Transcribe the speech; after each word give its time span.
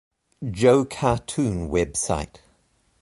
Joe 0.49 0.83
Cartoon 0.83 1.69
Website. 1.69 2.37